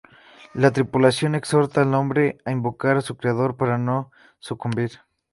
[0.55, 4.93] La tripulación exhorta al hombre a invocar a su creador para no sucumbir.